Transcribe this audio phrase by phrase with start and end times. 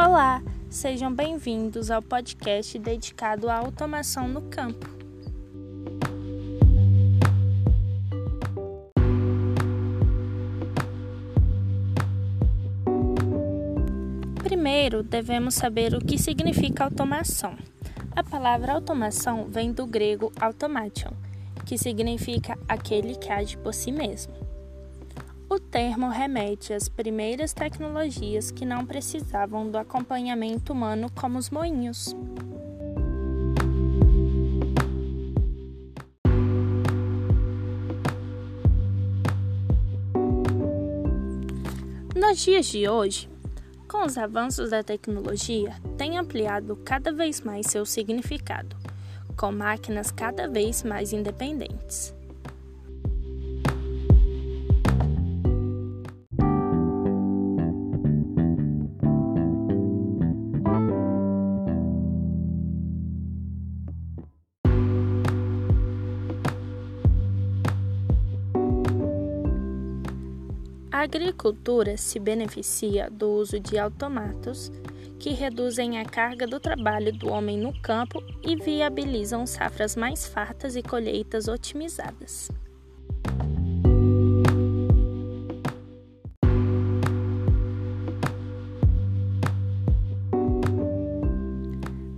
[0.00, 0.40] Olá,
[0.70, 4.86] sejam bem-vindos ao podcast dedicado à automação no campo.
[14.40, 17.56] Primeiro, devemos saber o que significa automação.
[18.14, 21.10] A palavra automação vem do grego automation,
[21.66, 24.47] que significa aquele que age por si mesmo.
[25.50, 32.14] O termo remete às primeiras tecnologias que não precisavam do acompanhamento humano, como os moinhos.
[42.14, 43.30] Nos dias de hoje,
[43.88, 48.76] com os avanços da tecnologia, tem ampliado cada vez mais seu significado,
[49.34, 52.17] com máquinas cada vez mais independentes.
[70.98, 74.72] A agricultura se beneficia do uso de automatos
[75.20, 80.74] que reduzem a carga do trabalho do homem no campo e viabilizam safras mais fartas
[80.74, 82.50] e colheitas otimizadas.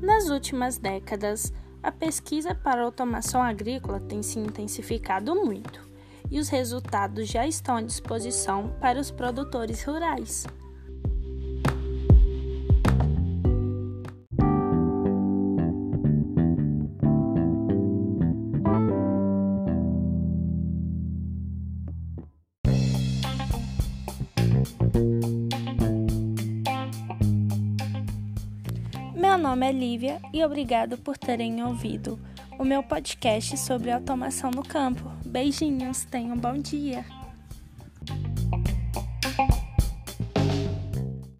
[0.00, 5.89] Nas últimas décadas, a pesquisa para automação agrícola tem se intensificado muito
[6.30, 10.46] e os resultados já estão à disposição para os produtores rurais.
[29.14, 32.18] Meu nome é Lívia e obrigado por terem ouvido
[32.60, 35.10] o meu podcast sobre automação no campo.
[35.24, 37.06] Beijinhos, tenham um bom dia!